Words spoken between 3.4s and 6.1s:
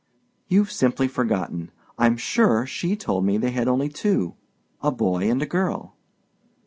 had only two—a boy and a girl."